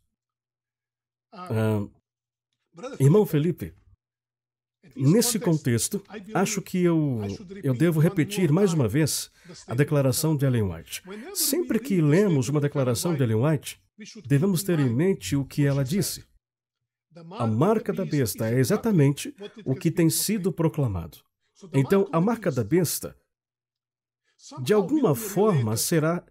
Ah, 1.32 1.88
irmão 3.00 3.26
Felipe, 3.26 3.74
nesse 4.96 5.40
contexto, 5.40 6.04
acho 6.34 6.62
que 6.62 6.84
eu, 6.84 7.22
eu 7.64 7.74
devo 7.74 8.00
repetir 8.00 8.52
mais 8.52 8.74
uma 8.74 8.88
vez 8.88 9.32
a 9.68 9.74
declaração 9.74 10.36
de 10.36 10.46
Ellen 10.46 10.64
White. 10.64 11.04
Sempre 11.34 11.80
que 11.80 12.02
lemos 12.02 12.50
uma 12.50 12.62
declaração 12.62 13.16
de 13.16 13.24
Ellen 13.24 13.46
White, 13.46 13.82
devemos 14.26 14.64
ter 14.64 14.80
em 14.80 14.90
mente 14.90 15.36
o 15.36 15.46
que 15.46 15.66
ela 15.66 15.84
disse. 15.84 16.24
A 17.38 17.48
marca 17.48 17.92
da 17.92 18.06
besta 18.06 18.50
é 18.50 18.60
exatamente 18.60 19.34
o 19.66 19.76
que 19.76 19.92
tem 19.92 20.10
sido 20.10 20.52
proclamado. 20.52 21.18
Então, 21.74 22.08
a 22.12 22.22
marca 22.22 22.52
da 22.52 22.64
besta, 22.64 23.16
de 24.62 24.74
alguma 24.74 25.16
forma, 25.16 25.76
será 25.76 26.24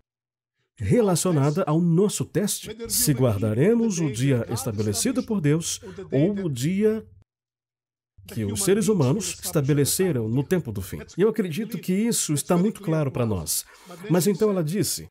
relacionada 0.79 1.65
ao 1.65 1.81
nosso 1.81 2.25
teste, 2.25 2.71
se 2.89 3.13
guardaremos 3.13 3.99
o 3.99 4.11
dia 4.11 4.47
estabelecido 4.49 5.23
por 5.25 5.41
Deus 5.41 5.81
ou 6.13 6.47
o 6.47 6.49
dia 6.49 7.05
que 8.33 8.45
os 8.45 8.63
seres 8.63 8.89
humanos 8.89 9.39
estabeleceram 9.43 10.29
no 10.29 10.43
tempo 10.43 10.71
do 10.71 10.83
fim. 10.83 11.01
E 11.17 11.23
eu 11.23 11.29
acredito 11.29 11.79
que 11.79 11.93
isso 11.93 12.33
está 12.33 12.57
muito 12.57 12.81
claro 12.81 13.11
para 13.11 13.27
nós. 13.27 13.65
Mas 14.11 14.27
então 14.27 14.51
ela 14.51 14.63
disse: 14.63 15.09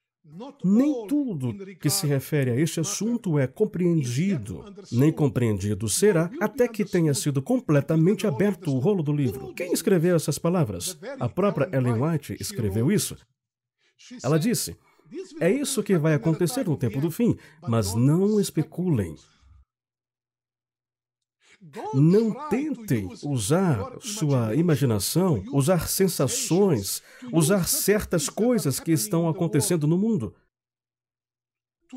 nem 0.63 1.07
tudo 1.07 1.53
que 1.77 1.89
se 1.89 2.05
refere 2.05 2.51
a 2.51 2.55
este 2.55 2.79
assunto 2.79 3.39
é 3.39 3.47
compreendido, 3.47 4.63
nem 4.91 5.11
compreendido 5.11 5.89
será 5.89 6.29
até 6.39 6.67
que 6.67 6.85
tenha 6.85 7.13
sido 7.13 7.41
completamente 7.41 8.27
aberto 8.27 8.73
o 8.73 8.79
rolo 8.79 9.01
do 9.01 9.13
livro. 9.13 9.53
Quem 9.53 9.71
escreveu 9.73 10.15
essas 10.15 10.37
palavras? 10.37 10.97
A 11.19 11.27
própria 11.27 11.69
Ellen 11.73 12.01
White 12.01 12.37
escreveu 12.39 12.91
isso. 12.91 13.17
Ela 14.23 14.37
disse: 14.37 14.77
É 15.39 15.49
isso 15.49 15.81
que 15.81 15.97
vai 15.97 16.13
acontecer 16.13 16.65
no 16.65 16.77
tempo 16.77 17.01
do 17.01 17.09
fim, 17.09 17.35
mas 17.67 17.95
não 17.95 18.39
especulem. 18.39 19.15
Não 21.93 22.49
tentem 22.49 23.09
usar 23.23 23.97
sua 23.99 24.55
imaginação, 24.55 25.43
usar 25.51 25.87
sensações, 25.87 27.01
usar 27.31 27.67
certas 27.67 28.29
coisas 28.29 28.79
que 28.79 28.91
estão 28.91 29.27
acontecendo 29.27 29.87
no 29.87 29.97
mundo 29.97 30.35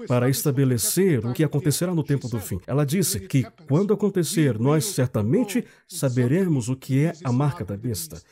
para 0.07 0.29
estabelecer 0.29 1.25
o 1.25 1.33
que 1.33 1.45
acontecerá 1.45 1.95
no 1.95 2.05
tempo 2.05 2.29
do 2.29 2.41
fim. 2.41 2.61
Ela 2.67 2.87
disse 2.87 3.21
que, 3.21 3.45
quando 3.69 3.93
acontecer, 3.93 4.59
nós 4.59 4.85
certamente 4.87 5.65
saberemos 5.89 6.69
o 6.69 6.77
que 6.77 7.05
é 7.05 7.13
a 7.25 7.33
marca 7.33 7.65
da 7.65 7.77
besta. 7.77 8.23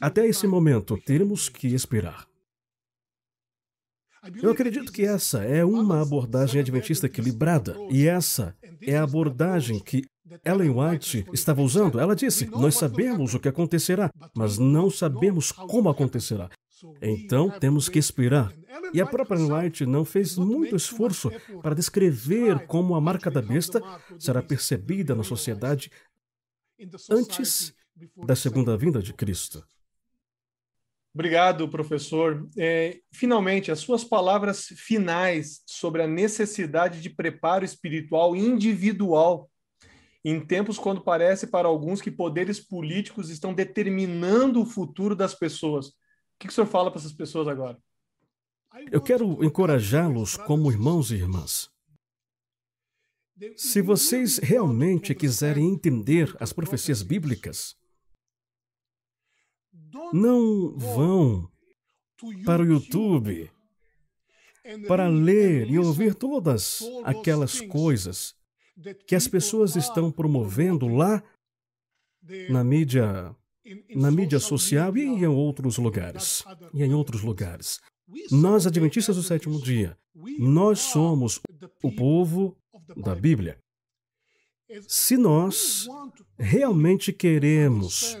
Até 0.00 0.26
esse 0.26 0.46
momento, 0.46 0.98
teremos 0.98 1.48
que 1.48 1.68
esperar. 1.68 2.26
Eu 4.42 4.50
acredito 4.50 4.90
que 4.90 5.02
essa 5.02 5.44
é 5.44 5.64
uma 5.64 6.02
abordagem 6.02 6.60
adventista 6.60 7.06
equilibrada, 7.06 7.76
e 7.88 8.08
essa 8.08 8.56
é 8.82 8.96
a 8.96 9.04
abordagem 9.04 9.78
que 9.78 10.04
Ellen 10.44 10.70
White 10.70 11.26
estava 11.32 11.62
usando. 11.62 12.00
Ela 12.00 12.16
disse: 12.16 12.46
Nós 12.46 12.74
sabemos 12.76 13.34
o 13.34 13.40
que 13.40 13.48
acontecerá, 13.48 14.10
mas 14.34 14.58
não 14.58 14.90
sabemos 14.90 15.52
como 15.52 15.88
acontecerá. 15.88 16.50
Então 17.00 17.50
temos 17.50 17.88
que 17.88 17.98
esperar. 17.98 18.52
E 18.92 19.00
a 19.00 19.06
própria 19.06 19.38
White 19.38 19.86
não 19.86 20.04
fez 20.04 20.36
muito 20.36 20.76
esforço 20.76 21.30
para 21.62 21.74
descrever 21.74 22.66
como 22.66 22.94
a 22.94 23.00
marca 23.00 23.30
da 23.30 23.40
besta 23.40 23.80
será 24.18 24.42
percebida 24.42 25.14
na 25.14 25.22
sociedade 25.22 25.90
antes 27.10 27.74
da 28.16 28.36
segunda 28.36 28.76
vinda 28.76 29.00
de 29.02 29.12
Cristo. 29.14 29.64
Obrigado, 31.14 31.66
professor. 31.70 32.46
É, 32.58 33.00
finalmente, 33.10 33.72
as 33.72 33.78
suas 33.78 34.04
palavras 34.04 34.66
finais 34.66 35.62
sobre 35.64 36.02
a 36.02 36.06
necessidade 36.06 37.00
de 37.00 37.08
preparo 37.08 37.64
espiritual 37.64 38.36
individual 38.36 39.50
em 40.28 40.44
tempos 40.44 40.76
quando 40.76 41.00
parece 41.00 41.46
para 41.46 41.68
alguns 41.68 42.02
que 42.02 42.10
poderes 42.10 42.58
políticos 42.58 43.30
estão 43.30 43.54
determinando 43.54 44.60
o 44.60 44.66
futuro 44.66 45.14
das 45.14 45.32
pessoas. 45.36 45.90
O 45.90 45.92
que 46.40 46.48
o 46.48 46.50
senhor 46.50 46.66
fala 46.66 46.90
para 46.90 46.98
essas 46.98 47.12
pessoas 47.12 47.46
agora? 47.46 47.78
Eu 48.90 49.00
quero 49.00 49.44
encorajá-los 49.44 50.36
como 50.36 50.68
irmãos 50.68 51.12
e 51.12 51.14
irmãs. 51.14 51.70
Se 53.56 53.80
vocês 53.80 54.38
realmente 54.38 55.14
quiserem 55.14 55.70
entender 55.70 56.34
as 56.40 56.52
profecias 56.52 57.02
bíblicas, 57.02 57.76
não 60.12 60.76
vão 60.76 61.48
para 62.44 62.62
o 62.62 62.66
YouTube 62.66 63.48
para 64.88 65.06
ler 65.06 65.70
e 65.70 65.78
ouvir 65.78 66.16
todas 66.16 66.80
aquelas 67.04 67.60
coisas 67.60 68.34
que 69.06 69.14
as 69.14 69.26
pessoas 69.26 69.76
estão 69.76 70.10
promovendo 70.10 70.86
lá 70.88 71.22
na 72.48 72.64
mídia 72.64 73.34
na 73.94 74.10
mídia 74.10 74.38
social 74.38 74.96
e 74.96 75.02
em 75.02 75.26
outros 75.26 75.76
lugares. 75.76 76.44
E 76.72 76.84
em 76.84 76.94
outros 76.94 77.22
lugares. 77.22 77.80
Nós, 78.30 78.66
adventistas 78.66 79.16
do 79.16 79.22
sétimo 79.22 79.60
dia, 79.60 79.98
nós 80.38 80.78
somos 80.78 81.40
o 81.82 81.90
povo 81.90 82.56
da 82.96 83.14
Bíblia. 83.14 83.58
Se 84.86 85.16
nós 85.16 85.88
realmente 86.38 87.12
queremos 87.12 88.16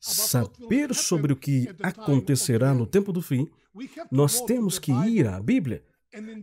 saber 0.00 0.94
sobre 0.94 1.32
o 1.32 1.36
que 1.36 1.68
acontecerá 1.82 2.74
no 2.74 2.86
tempo 2.86 3.12
do 3.12 3.22
fim, 3.22 3.48
nós 4.10 4.40
temos 4.40 4.78
que 4.78 4.92
ir 4.92 5.26
à 5.26 5.40
Bíblia. 5.40 5.84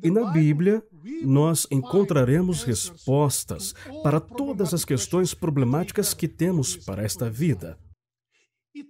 E 0.03 0.12
na 0.12 0.31
Bíblia, 0.31 0.84
nós 1.24 1.65
encontraremos 1.72 2.63
respostas 2.63 3.74
para 4.03 4.19
todas 4.19 4.74
as 4.74 4.86
questões 4.86 5.34
problemáticas 5.34 6.13
que 6.13 6.27
temos 6.27 6.75
para 6.75 7.03
esta 7.03 7.29
vida. 7.29 7.77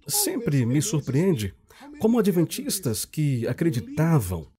Sempre 0.08 0.65
me 0.65 0.82
surpreende 0.82 1.55
como 2.00 2.20
adventistas 2.20 3.05
que 3.05 3.48
acreditavam 3.48 4.51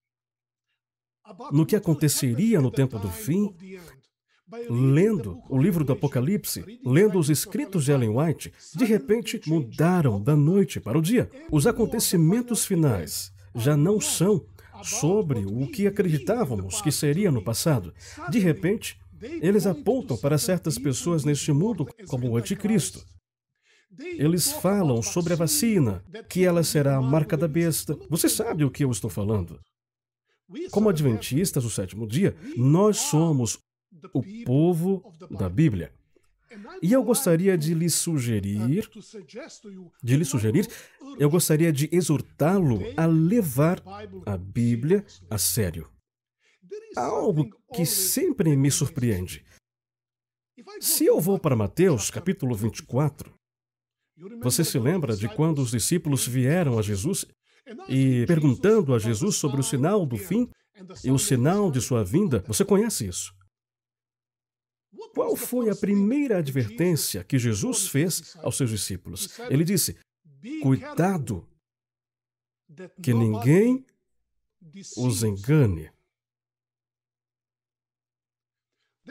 no 1.53 1.67
que 1.67 1.77
aconteceria 1.77 2.61
no 2.61 2.71
tempo 2.71 2.99
do 2.99 3.11
fim 3.11 3.55
lendo 4.71 5.43
o 5.49 5.59
livro 5.59 5.85
do 5.85 5.93
Apocalipse, 5.93 6.65
lendo 6.85 7.19
os 7.19 7.29
escritos 7.29 7.85
de 7.85 7.93
Ellen 7.93 8.17
White, 8.17 8.53
de 8.75 8.85
repente 8.85 9.41
mudaram 9.47 10.23
da 10.23 10.37
noite 10.37 10.79
para 10.79 10.97
o 10.97 11.03
dia. 11.03 11.29
Os 11.51 11.67
acontecimentos 11.67 12.65
finais 12.65 13.33
já 13.55 13.77
não 13.77 14.01
são 14.01 14.47
sobre 14.83 15.45
o 15.45 15.67
que 15.67 15.87
acreditávamos 15.87 16.81
que 16.81 16.93
seria 16.93 17.31
no 17.31 17.43
passado. 17.43 17.93
De 18.31 18.39
repente, 18.39 18.99
eles 19.41 19.67
apontam 19.67 20.17
para 20.17 20.39
certas 20.39 20.79
pessoas 20.79 21.25
neste 21.25 21.53
mundo 21.53 21.87
como 22.09 22.29
o 22.29 22.37
anticristo. 22.37 23.05
Eles 23.99 24.53
falam 24.53 25.01
sobre 25.01 25.33
a 25.33 25.37
vacina, 25.37 26.05
que 26.29 26.45
ela 26.45 26.63
será 26.63 26.97
a 26.97 27.03
marca 27.03 27.37
da 27.37 27.49
besta. 27.49 27.97
Você 28.11 28.29
sabe 28.29 28.65
o 28.65 28.71
que 28.71 28.85
eu 28.85 28.91
estou 28.91 29.09
falando. 29.09 29.59
Como 30.71 30.89
adventistas 30.89 31.65
do 31.65 31.71
sétimo 31.71 32.07
dia, 32.07 32.37
nós 32.57 32.99
somos 32.99 33.59
o 34.13 34.23
povo 34.45 35.03
da 35.31 35.49
Bíblia. 35.49 35.93
E 36.83 36.93
eu 36.93 37.03
gostaria 37.03 37.57
de 37.57 37.75
lhe 37.75 37.91
sugerir, 37.91 38.89
de 40.03 40.17
lhe 40.17 40.25
sugerir, 40.25 40.69
eu 41.19 41.29
gostaria 41.29 41.73
de 41.73 41.89
exortá-lo 41.93 42.81
a 42.97 43.07
levar 43.07 43.83
a 44.25 44.37
Bíblia 44.37 45.05
a 45.31 45.39
sério. 45.39 45.91
Há 46.97 47.03
algo 47.03 47.51
que 47.75 47.85
sempre 47.85 48.57
me 48.57 48.71
surpreende. 48.71 49.45
Se 50.81 51.05
eu 51.05 51.21
vou 51.21 51.39
para 51.39 51.57
Mateus, 51.57 52.11
capítulo 52.11 52.55
24, 52.55 53.35
você 54.43 54.65
se 54.65 54.79
lembra 54.79 55.15
de 55.15 55.29
quando 55.29 55.61
os 55.61 55.71
discípulos 55.71 56.27
vieram 56.27 56.79
a 56.79 56.83
Jesus 56.83 57.27
e 57.89 58.25
perguntando 58.27 58.95
a 58.95 58.99
Jesus 58.99 59.37
sobre 59.37 59.61
o 59.61 59.65
sinal 59.65 60.07
do 60.07 60.17
fim 60.17 60.49
e 61.05 61.11
o 61.11 61.19
sinal 61.19 61.71
de 61.71 61.81
sua 61.81 62.03
vinda? 62.03 62.43
Você 62.47 62.65
conhece 62.65 63.07
isso? 63.07 63.36
Qual 65.17 65.35
foi 65.35 65.71
a 65.71 65.75
primeira 65.75 66.37
advertência 66.37 67.25
que 67.25 67.39
Jesus 67.39 67.89
fez 67.89 68.37
aos 68.43 68.55
seus 68.55 68.69
discípulos? 68.69 69.39
Ele 69.49 69.65
disse: 69.65 69.99
Cuidado 70.63 71.49
que 73.03 73.15
ninguém 73.15 73.83
os 74.95 75.23
engane. 75.23 75.91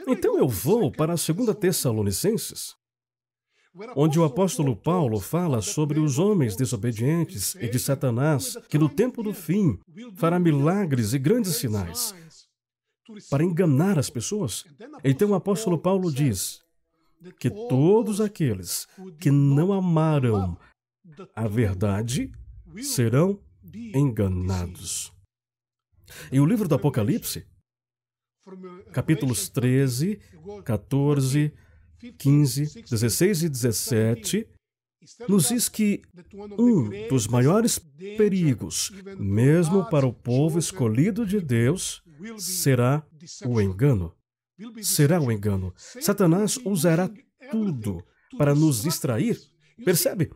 Então 0.06 0.38
eu 0.38 0.48
vou 0.48 0.92
para 0.92 1.14
a 1.14 1.16
segunda 1.16 1.52
Tessalonicenses, 1.52 2.76
onde 3.96 4.20
o 4.20 4.24
apóstolo 4.24 4.76
Paulo 4.76 5.18
fala 5.18 5.60
sobre 5.60 5.98
os 5.98 6.20
homens 6.20 6.54
desobedientes 6.54 7.56
e 7.56 7.68
de 7.68 7.80
Satanás, 7.80 8.56
que 8.68 8.78
no 8.78 8.88
tempo 8.88 9.24
do 9.24 9.34
fim 9.34 9.76
fará 10.14 10.38
milagres 10.38 11.14
e 11.14 11.18
grandes 11.18 11.56
sinais 11.56 12.14
para 13.30 13.44
enganar 13.44 13.98
as 13.98 14.10
pessoas. 14.10 14.64
Então 15.04 15.30
o 15.30 15.34
apóstolo 15.34 15.78
Paulo 15.78 16.12
diz 16.12 16.62
que 17.38 17.50
todos 17.50 18.20
aqueles 18.20 18.86
que 19.18 19.30
não 19.30 19.72
amaram 19.72 20.56
a 21.34 21.46
verdade 21.46 22.30
serão 22.82 23.40
enganados. 23.94 25.12
E 26.30 26.40
o 26.40 26.46
livro 26.46 26.68
do 26.68 26.74
Apocalipse, 26.74 27.46
capítulos 28.92 29.48
13, 29.48 30.20
14, 30.64 31.52
15, 32.18 32.82
16 32.82 33.42
e 33.42 33.48
17, 33.48 34.48
nos 35.28 35.48
diz 35.48 35.68
que 35.68 36.02
um 36.58 37.08
dos 37.08 37.26
maiores 37.26 37.78
perigos, 38.16 38.92
mesmo 39.18 39.88
para 39.88 40.06
o 40.06 40.12
povo 40.12 40.58
escolhido 40.58 41.24
de 41.24 41.40
Deus, 41.40 42.02
será 42.38 43.04
o 43.46 43.60
engano. 43.60 44.14
Será 44.82 45.20
o 45.20 45.30
engano. 45.30 45.72
Satanás 45.76 46.58
usará 46.64 47.10
tudo 47.50 48.04
para 48.38 48.54
nos 48.54 48.82
distrair. 48.82 49.38
Percebe? 49.84 50.30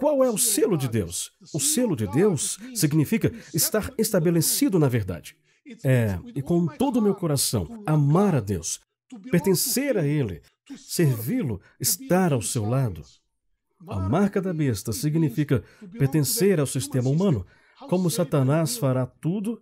Qual 0.00 0.22
é 0.22 0.30
o 0.30 0.38
selo 0.38 0.76
de 0.76 0.88
Deus? 0.88 1.32
O 1.52 1.58
selo 1.60 1.96
de 1.96 2.06
Deus 2.06 2.58
significa 2.74 3.32
estar 3.52 3.92
estabelecido 3.98 4.78
na 4.78 4.88
verdade. 4.88 5.36
É, 5.84 6.18
e 6.34 6.40
com 6.40 6.66
todo 6.66 6.98
o 6.98 7.02
meu 7.02 7.14
coração, 7.14 7.82
amar 7.84 8.34
a 8.34 8.40
Deus, 8.40 8.80
pertencer 9.30 9.98
a 9.98 10.06
Ele, 10.06 10.40
servi-lo, 10.76 11.60
estar 11.78 12.32
ao 12.32 12.40
seu 12.40 12.64
lado. 12.64 13.02
A 13.86 13.98
marca 13.98 14.40
da 14.40 14.52
besta 14.52 14.92
significa 14.92 15.62
pertencer 15.98 16.58
ao 16.58 16.66
sistema 16.66 17.10
humano, 17.10 17.46
como 17.88 18.10
Satanás 18.10 18.76
fará 18.76 19.06
tudo 19.06 19.60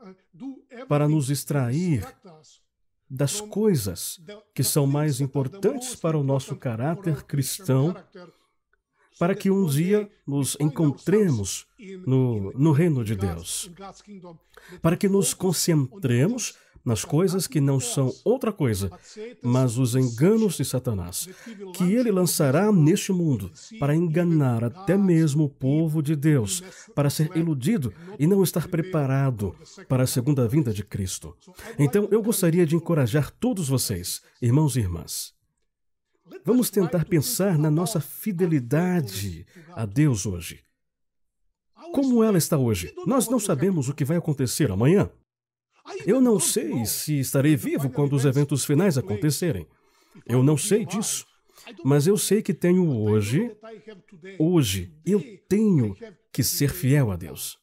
para 0.88 1.08
nos 1.08 1.30
extrair 1.30 2.06
das 3.08 3.40
coisas 3.40 4.20
que 4.54 4.64
são 4.64 4.86
mais 4.86 5.20
importantes 5.20 5.94
para 5.94 6.18
o 6.18 6.24
nosso 6.24 6.56
caráter 6.56 7.22
cristão, 7.22 7.94
para 9.18 9.34
que 9.34 9.50
um 9.50 9.66
dia 9.66 10.10
nos 10.26 10.56
encontremos 10.60 11.66
no, 12.06 12.52
no 12.52 12.72
reino 12.72 13.04
de 13.04 13.14
Deus, 13.14 13.70
para 14.82 14.96
que 14.96 15.08
nos 15.08 15.32
concentremos 15.32 16.56
nas 16.86 17.04
coisas 17.04 17.48
que 17.48 17.60
não 17.60 17.80
são 17.80 18.14
outra 18.24 18.52
coisa, 18.52 18.90
mas 19.42 19.76
os 19.76 19.96
enganos 19.96 20.56
de 20.56 20.64
Satanás, 20.64 21.28
que 21.74 21.92
ele 21.92 22.12
lançará 22.12 22.70
neste 22.70 23.12
mundo 23.12 23.50
para 23.80 23.94
enganar 23.94 24.62
até 24.62 24.96
mesmo 24.96 25.44
o 25.44 25.48
povo 25.48 26.00
de 26.00 26.14
Deus, 26.14 26.62
para 26.94 27.10
ser 27.10 27.36
iludido 27.36 27.92
e 28.20 28.26
não 28.26 28.42
estar 28.44 28.68
preparado 28.68 29.54
para 29.88 30.04
a 30.04 30.06
segunda 30.06 30.46
vinda 30.46 30.72
de 30.72 30.84
Cristo. 30.84 31.36
Então, 31.76 32.06
eu 32.12 32.22
gostaria 32.22 32.64
de 32.64 32.76
encorajar 32.76 33.32
todos 33.32 33.68
vocês, 33.68 34.22
irmãos 34.40 34.76
e 34.76 34.80
irmãs. 34.80 35.34
Vamos 36.44 36.70
tentar 36.70 37.04
pensar 37.04 37.58
na 37.58 37.70
nossa 37.70 38.00
fidelidade 38.00 39.44
a 39.72 39.84
Deus 39.84 40.24
hoje. 40.24 40.60
Como 41.92 42.22
ela 42.22 42.38
está 42.38 42.56
hoje? 42.56 42.94
Nós 43.06 43.28
não 43.28 43.40
sabemos 43.40 43.88
o 43.88 43.94
que 43.94 44.04
vai 44.04 44.16
acontecer 44.16 44.70
amanhã. 44.70 45.10
Eu 46.04 46.20
não 46.20 46.38
sei 46.40 46.84
se 46.84 47.18
estarei 47.18 47.56
vivo 47.56 47.90
quando 47.90 48.14
os 48.14 48.24
eventos 48.24 48.64
finais 48.64 48.98
acontecerem. 48.98 49.66
Eu 50.26 50.42
não 50.42 50.56
sei 50.56 50.84
disso. 50.84 51.26
Mas 51.84 52.06
eu 52.06 52.16
sei 52.16 52.42
que 52.42 52.54
tenho 52.54 52.88
hoje, 52.96 53.56
hoje, 54.38 54.94
eu 55.04 55.20
tenho 55.48 55.96
que 56.32 56.42
ser 56.42 56.70
fiel 56.70 57.10
a 57.10 57.16
Deus. 57.16 57.58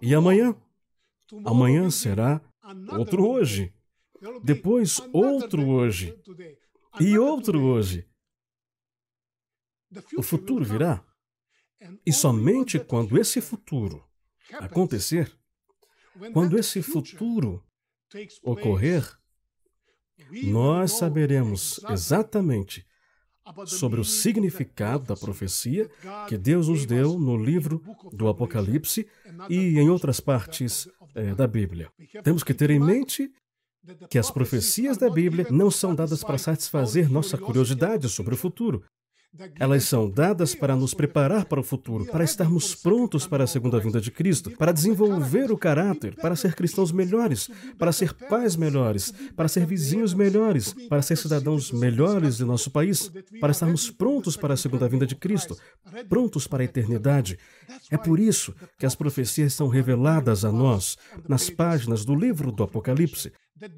E 0.00 0.14
amanhã? 0.14 0.54
Amanhã 1.44 1.90
será 1.90 2.40
outro 2.96 3.26
hoje. 3.26 3.72
Depois, 4.44 5.00
outro 5.12 5.66
hoje. 5.68 6.16
E 7.00 7.18
outro 7.18 7.60
hoje. 7.60 8.06
O 10.16 10.22
futuro 10.22 10.64
virá. 10.64 11.04
E 12.06 12.12
somente 12.12 12.78
quando 12.78 13.18
esse 13.18 13.40
futuro 13.40 14.04
acontecer, 14.60 15.36
quando 16.32 16.58
esse 16.58 16.82
futuro 16.82 17.62
ocorrer, 18.42 19.16
nós 20.44 20.92
saberemos 20.92 21.80
exatamente 21.90 22.86
sobre 23.66 24.00
o 24.00 24.04
significado 24.04 25.04
da 25.04 25.16
profecia 25.16 25.90
que 26.28 26.38
Deus 26.38 26.68
nos 26.68 26.86
deu 26.86 27.18
no 27.18 27.36
livro 27.36 27.82
do 28.12 28.28
Apocalipse 28.28 29.08
e 29.48 29.78
em 29.78 29.88
outras 29.88 30.20
partes 30.20 30.88
é, 31.14 31.34
da 31.34 31.46
Bíblia. 31.46 31.90
Temos 32.22 32.44
que 32.44 32.54
ter 32.54 32.70
em 32.70 32.78
mente 32.78 33.32
que 34.08 34.18
as 34.18 34.30
profecias 34.30 34.96
da 34.96 35.10
Bíblia 35.10 35.46
não 35.50 35.70
são 35.70 35.94
dadas 35.94 36.22
para 36.22 36.38
satisfazer 36.38 37.10
nossa 37.10 37.36
curiosidade 37.36 38.08
sobre 38.08 38.34
o 38.34 38.36
futuro, 38.36 38.84
elas 39.58 39.84
são 39.84 40.10
dadas 40.10 40.54
para 40.54 40.76
nos 40.76 40.92
preparar 40.92 41.46
para 41.46 41.60
o 41.60 41.62
futuro, 41.62 42.04
para 42.04 42.22
estarmos 42.22 42.74
prontos 42.74 43.26
para 43.26 43.44
a 43.44 43.46
segunda 43.46 43.80
vinda 43.80 44.00
de 44.00 44.10
Cristo, 44.10 44.50
para 44.50 44.72
desenvolver 44.72 45.50
o 45.50 45.56
caráter, 45.56 46.14
para 46.16 46.36
ser 46.36 46.54
cristãos 46.54 46.92
melhores, 46.92 47.48
para 47.78 47.92
ser 47.92 48.12
pais 48.12 48.56
melhores, 48.56 49.12
para 49.34 49.48
ser 49.48 49.64
vizinhos 49.64 50.12
melhores, 50.12 50.74
para 50.88 51.00
ser 51.00 51.16
cidadãos 51.16 51.72
melhores 51.72 52.36
de 52.36 52.44
nosso 52.44 52.70
país, 52.70 53.10
para 53.40 53.52
estarmos 53.52 53.90
prontos 53.90 54.36
para 54.36 54.54
a 54.54 54.56
segunda 54.56 54.86
vinda 54.86 55.06
de 55.06 55.16
Cristo, 55.16 55.56
prontos 56.08 56.46
para 56.46 56.62
a 56.62 56.66
eternidade. 56.66 57.38
É 57.90 57.96
por 57.96 58.20
isso 58.20 58.54
que 58.78 58.84
as 58.84 58.94
profecias 58.94 59.54
são 59.54 59.68
reveladas 59.68 60.44
a 60.44 60.52
nós 60.52 60.98
nas 61.26 61.48
páginas 61.48 62.04
do 62.04 62.14
livro 62.14 62.52
do 62.52 62.62
Apocalipse, 62.62 63.32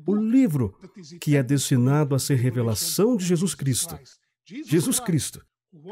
o 0.07 0.17
livro 0.17 0.75
que 1.21 1.37
é 1.37 1.43
destinado 1.43 2.15
a 2.15 2.19
ser 2.19 2.37
revelação 2.37 3.17
de 3.17 3.25
Jesus 3.25 3.55
Cristo. 3.55 3.97
Jesus 4.45 5.01
Cristo 5.01 5.45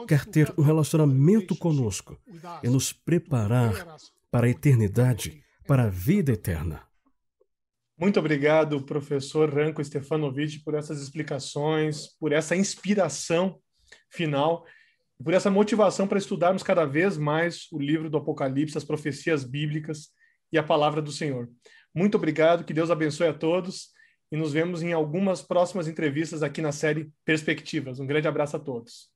quer 0.07 0.27
ter 0.27 0.53
um 0.59 0.63
relacionamento 0.63 1.57
conosco 1.57 2.21
e 2.63 2.69
nos 2.69 2.93
preparar 2.93 3.97
para 4.31 4.47
a 4.47 4.51
eternidade, 4.51 5.43
para 5.67 5.85
a 5.85 5.89
vida 5.89 6.33
eterna. 6.33 6.87
Muito 7.99 8.19
obrigado, 8.19 8.85
professor 8.85 9.53
Ranko 9.53 9.83
Stefanovic, 9.83 10.61
por 10.61 10.75
essas 10.75 11.01
explicações, 11.01 12.09
por 12.19 12.33
essa 12.33 12.57
inspiração 12.57 13.61
final, 14.11 14.67
por 15.23 15.33
essa 15.33 15.51
motivação 15.51 16.07
para 16.07 16.19
estudarmos 16.19 16.63
cada 16.63 16.85
vez 16.85 17.17
mais 17.17 17.69
o 17.73 17.79
livro 17.79 18.11
do 18.11 18.17
Apocalipse, 18.17 18.77
as 18.77 18.85
profecias 18.85 19.45
bíblicas 19.45 20.09
e 20.53 20.59
a 20.59 20.63
palavra 20.63 21.01
do 21.01 21.13
Senhor. 21.13 21.49
Muito 21.95 22.17
obrigado, 22.17 22.65
que 22.65 22.75
Deus 22.75 22.91
abençoe 22.91 23.29
a 23.29 23.35
todos 23.35 23.92
e 24.33 24.37
nos 24.37 24.55
vemos 24.55 24.83
em 24.83 24.95
algumas 24.95 25.43
próximas 25.43 25.87
entrevistas 25.87 26.43
aqui 26.43 26.63
na 26.63 26.73
série 26.73 27.13
Perspectivas. 27.23 28.01
Um 28.01 28.07
grande 28.07 28.27
abraço 28.27 28.57
a 28.57 28.61
todos. 28.61 29.12